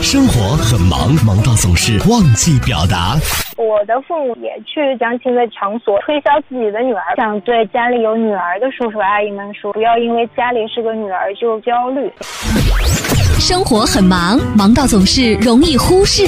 [0.00, 3.16] 生活很忙，忙到总是忘记表达。
[3.56, 12.10] 我的父母也去相亲的场所推销自己的女儿，想对家里有女儿的叔叔阿姨们说，不要因为家里是个女儿就焦虑。
[13.38, 16.24] 生活很忙，忙到总是容易忽视。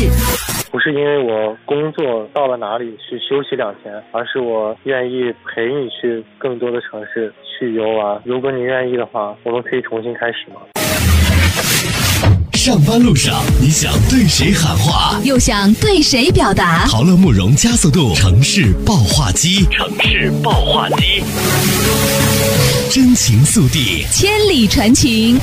[0.70, 8.20] 不是因为我工作到了哪里去休息两天，而是我愿意陪你去更多的城市去游玩。
[8.24, 10.60] 如果你愿意的话，我们可以重新开始吗？
[12.70, 16.86] 上班路上，你想对谁喊话，又想对谁表达？
[16.86, 21.24] 陶乐慕容加速度城市爆话机，城市爆话机，
[22.88, 25.36] 真情速递，千里传情。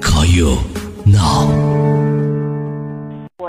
[0.00, 0.58] Call you
[1.04, 1.73] now。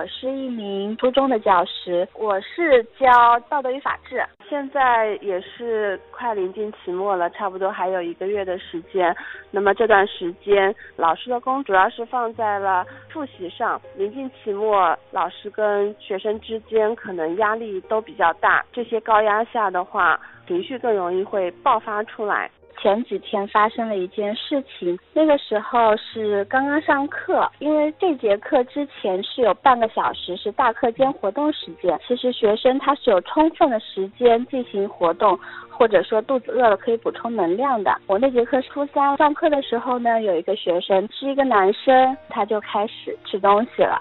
[0.05, 4.23] 我是一名初中的教师，我是教道德与法治。
[4.47, 9.15] 现在也是快临近期末了，差不多还有一个月的时间。
[9.49, 13.81] 那么这段时间，老师的工主要是放在了复习上。
[13.97, 22.51] 临近期末，老师跟学生之间可能压力都比较大，这些高压下的话，情绪更容易会爆发出来。
[22.81, 37.95] 前几天发生了一件事情，那个时候是刚刚上课，因为这节课之前是有半个小时是大课间活动时间，其实学生他是有充分的时间进行活动，或者说肚子饿了可以补充能量的。
[38.07, 43.99] 我那节课是初三上课的时候呢，有一个学生是一个男生，他就开始吃东西了，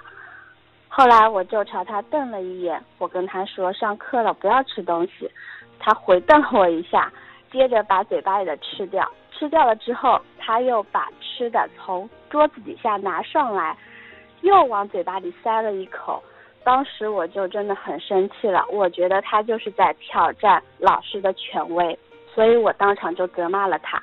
[0.88, 5.30] 后来我就朝他瞪了一眼，我跟他说上课了不要吃东西，
[5.78, 7.10] 他回瞪了我一下。
[7.54, 13.76] 接着把嘴巴里的吃掉，吃掉了之后，他又把吃的从桌子底下拿上来，
[14.40, 16.20] 又往嘴巴里塞了一口。
[16.64, 21.96] 当时我就真的很生气了，我觉得他就是在挑战老师的权威，
[22.34, 24.02] 所以我当场就责骂了他。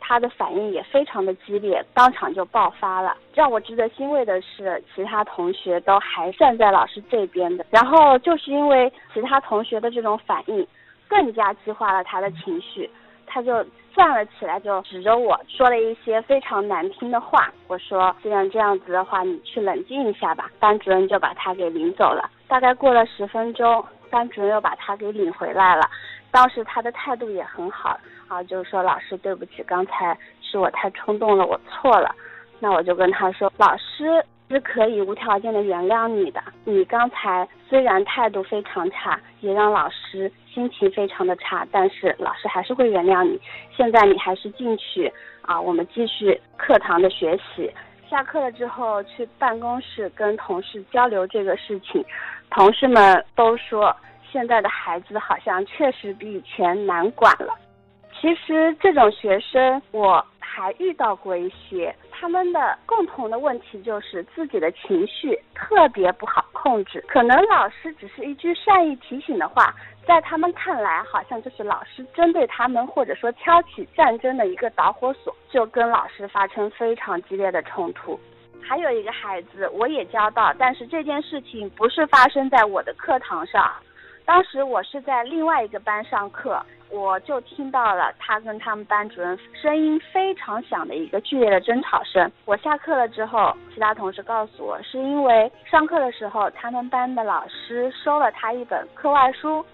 [0.00, 3.14] 他的反应也非常的激烈，当场就爆发了。
[3.34, 7.66] 让我值得欣慰的是，其他同学都还站在老师这边的。
[7.68, 10.66] 然后就是因为其他同学的这种反应。
[11.08, 12.90] 更加激化了他的情绪，
[13.26, 13.64] 他就
[13.94, 17.52] 站了起来，就指着我说了一些非常难听的话。
[17.66, 22.30] 我说：“既然这样子的话，你去冷静一下吧。”班主任就把他给领走了。
[22.46, 25.88] 大概过了十分钟，班主任又把他给领回来了。
[26.30, 27.98] 当时他的态度也很好
[28.28, 32.14] 啊，就是说：“老师，对不起，刚才是我太冲动了，我错了。”
[32.60, 36.40] 那我就跟他说：“老师。”是可以无条件的原谅你的。
[36.64, 43.40] 你刚才虽然态度非常差，也让老师心情非常的差，但是老师还是会原谅你。
[43.76, 45.12] 现在你还是进去
[45.42, 47.70] 啊，我们继续课堂的学习。
[48.08, 52.04] 下课了之后去办公室跟同事交流这个事情，
[52.50, 53.94] 同事们都说
[54.30, 57.52] 现在的孩子好像确实比以前难管了。
[58.12, 61.92] 其实这种学生我还遇到过一些。
[62.26, 69.72] 他们的共同的问题就是自己的情绪特别不好控制，可能老师只是一句善意提醒的话，
[70.04, 78.18] 在他们看来好像就是老师针对他们，或者说挑起战争的一个导火索，就跟老师发生非常激烈的冲突。
[78.60, 83.70] 还有一个孩子我也教到，但是这件事情不是发生在我的课堂上。
[84.24, 86.60] 当时我是在另外一个班上课，
[86.90, 92.30] 我就听到了他跟他们班主任声音非常响的一个剧烈的争吵声。
[92.44, 99.64] 我下课了之后，其他同事告诉我，是因为上课的时候他们班的老师收了他一本课外书，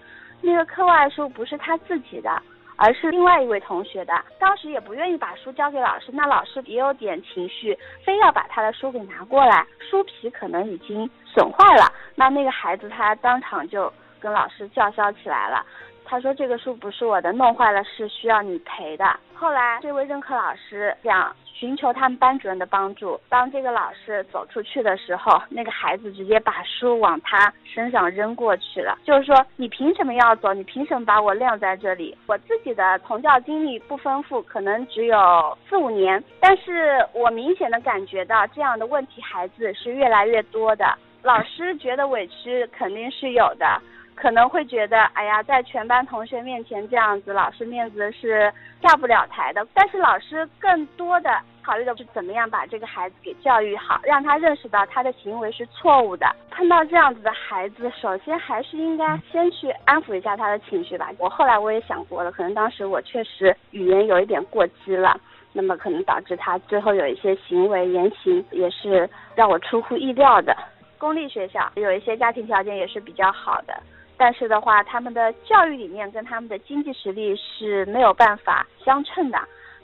[0.41, 2.41] 那个课外书不是他自己的，
[2.75, 4.13] 而是另外一位同学的。
[4.39, 11.91] 当时也不愿意把书交给老师，那老师也有点情绪，非要把他的书给拿过来，书皮可能已经损坏了。
[12.15, 13.91] 那那个孩子他当场就。
[14.23, 15.65] 跟老师叫嚣起来了，
[16.13, 19.19] 他说这个书不是我的，弄坏了是需要你赔的。
[19.33, 30.53] 后来这位任课老师想寻求他们班主任的帮助，当这个老师走出去的时候，那个孩子直接把书往他身上扔过去了，就是说你凭什么要走？
[30.53, 32.15] 你凭什么把我晾在这里？
[32.27, 43.81] 我自己的从教经历不丰富，可能只有四五年，但是我明显的感觉到这样的问题孩子是越来越多的，老师觉得委屈肯定是有的。
[44.15, 48.51] 可能会觉得，哎呀，在全班同学面前这样子，老师面子是
[48.81, 49.65] 下不了台的。
[49.73, 51.29] 但是老师更多的
[51.63, 56.25] 考虑的是怎么样把这个孩子给教育好，让他认识到他的行为是错误的。
[56.51, 61.09] 碰到这样子的孩子，首先还是应该先去安抚一下他的情绪吧。
[61.17, 65.19] 我后来我也想过了，可能当时我确实语言有一点过激了，
[65.51, 70.55] 那么可能导致他最后有一些行为言行也是让我出乎意料的。
[70.99, 73.73] 公立学校有一些家庭条件也是比较好的。
[74.17, 79.39] 但是的话，他们的教育理念跟他们的经济实力是没有办法相称的。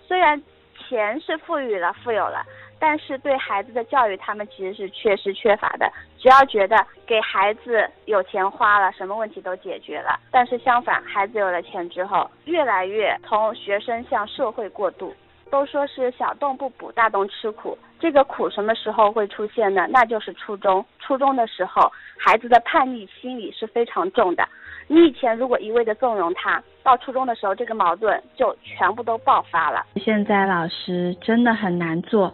[0.07, 0.41] 虽然
[0.77, 2.43] 钱是富裕了、富有了，
[2.79, 5.91] 但是对孩子的教育，他们其实是确实缺乏的。
[6.17, 10.19] 只要觉得给孩子有钱花了，什么问题都解决了。
[10.31, 15.13] 但是相反，孩子有了钱之后，越来越从学生向社会过渡。
[15.51, 17.75] 都说是小洞不补，大洞吃苦。
[17.99, 19.85] 这个苦什么时候会出现呢？
[19.89, 20.83] 那就是初中。
[20.99, 24.47] 初中的时候，孩子的叛逆心理是非常重的。
[24.87, 29.85] 你以前如果一味的纵容他，到初中的时候，这个矛盾就全部都爆发了。
[29.97, 32.33] 现在老师真的很难做。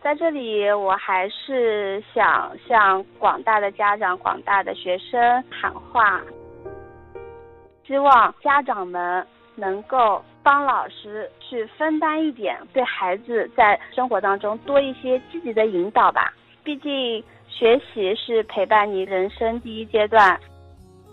[0.00, 6.20] 在这里，我还是想向广大的家长、广大的学生喊话，
[7.86, 9.26] 希望家长们
[9.58, 10.22] 能够。
[10.40, 16.32] 帮老师去分担一点，对孩子在生活当中多一些积极的引导吧。
[16.64, 20.40] 毕竟学习是陪伴你人生第一阶段，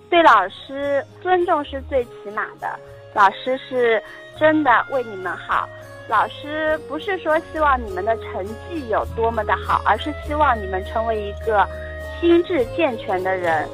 [0.09, 2.79] 对老师尊重是最起码的。
[3.13, 4.01] 老师是
[4.39, 5.67] 真的为你们好，
[6.07, 11.67] 老师不是说希望你们的成绩有多么的好，而是希望你们成为一个
[12.21, 13.67] 心智健全的人。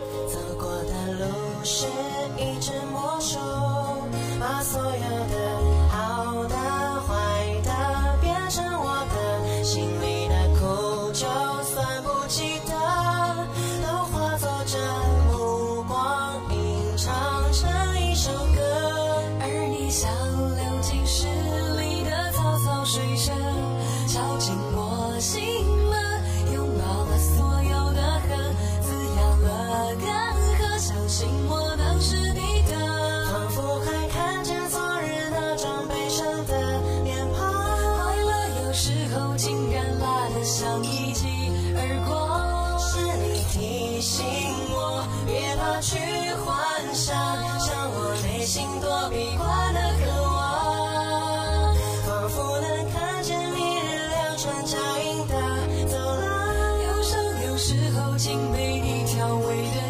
[22.94, 23.34] 水声
[24.06, 25.42] 敲进我心
[25.88, 33.32] 门拥抱了所有的恨滋养了干涸相信我能是你的。
[33.32, 37.50] 仿佛还看见昨日那张悲伤的脸庞
[37.96, 42.78] 快乐有时候竟然辣得像一记耳光。
[42.78, 44.26] 是你提醒
[44.70, 45.98] 我别怕去
[46.44, 47.16] 幻想
[47.58, 49.80] 向我内心躲避惯的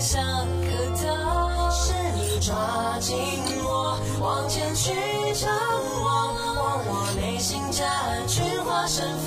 [0.01, 0.19] 像
[0.61, 0.67] 个
[0.97, 3.15] 岛，是你抓紧
[3.63, 4.91] 我，往前去
[5.35, 5.47] 张
[6.03, 7.85] 望，望我内心在
[8.25, 9.20] 群花盛。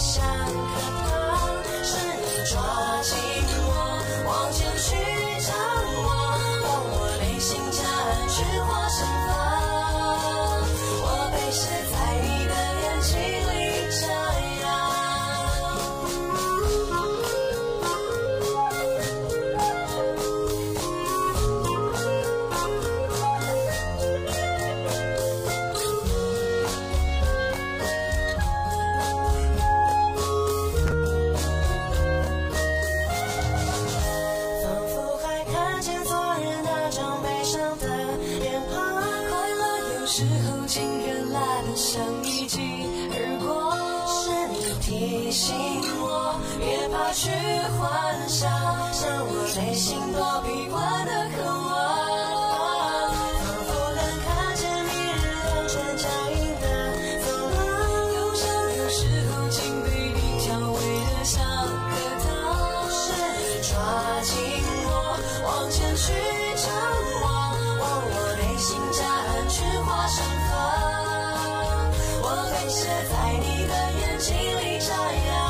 [0.00, 0.99] passion
[41.82, 42.60] 像一记
[43.14, 43.74] 耳光
[44.06, 45.56] 是你提醒
[46.02, 47.30] 我别怕去
[47.78, 48.50] 幻想
[48.92, 50.49] 想我内心躲避
[73.20, 75.49] 在你的眼睛里眨呀